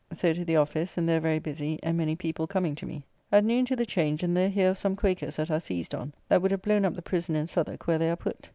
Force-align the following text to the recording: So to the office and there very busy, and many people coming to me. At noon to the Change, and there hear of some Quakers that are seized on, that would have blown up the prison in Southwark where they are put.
So 0.11 0.33
to 0.33 0.43
the 0.43 0.55
office 0.55 0.97
and 0.97 1.07
there 1.07 1.19
very 1.19 1.37
busy, 1.37 1.77
and 1.83 1.95
many 1.95 2.15
people 2.15 2.47
coming 2.47 2.73
to 2.73 2.87
me. 2.87 3.03
At 3.31 3.45
noon 3.45 3.65
to 3.65 3.75
the 3.75 3.85
Change, 3.85 4.23
and 4.23 4.35
there 4.35 4.49
hear 4.49 4.71
of 4.71 4.79
some 4.79 4.95
Quakers 4.95 5.35
that 5.35 5.51
are 5.51 5.59
seized 5.59 5.93
on, 5.93 6.13
that 6.27 6.41
would 6.41 6.49
have 6.49 6.63
blown 6.63 6.85
up 6.85 6.95
the 6.95 7.03
prison 7.03 7.35
in 7.35 7.45
Southwark 7.45 7.85
where 7.85 7.99
they 7.99 8.09
are 8.09 8.15
put. 8.15 8.49